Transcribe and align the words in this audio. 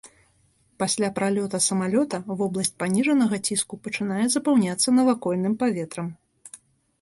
Пасля 0.83 1.09
пралёта 1.17 1.59
самалёта 1.65 2.17
вобласць 2.39 2.73
паніжанага 2.85 3.39
ціску 3.51 3.79
пачынае 3.89 4.25
запаўняцца 4.37 4.97
навакольным 4.97 5.53
паветрам. 5.63 6.11